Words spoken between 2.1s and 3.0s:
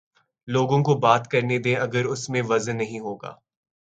اس میں وزن نہیں